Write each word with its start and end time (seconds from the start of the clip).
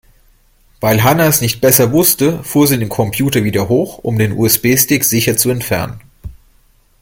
Weil 0.79 1.03
Hanna 1.03 1.27
es 1.27 1.41
nicht 1.41 1.61
besser 1.61 1.91
wusste, 1.91 2.43
fuhr 2.43 2.65
sie 2.65 2.79
den 2.79 2.89
Computer 2.89 3.43
wieder 3.43 3.69
hoch, 3.69 3.99
um 3.99 4.17
den 4.17 4.31
USB-Stick 4.31 5.03
sicher 5.05 5.37
zu 5.37 5.51
entfernen. 5.51 6.01